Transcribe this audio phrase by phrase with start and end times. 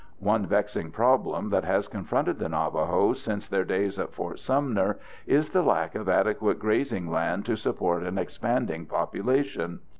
[0.19, 5.51] One vexing problem that has confronted the Navajos since their days at Fort Sumner is
[5.51, 9.81] the lack of adequate grazing land to support an expanding population.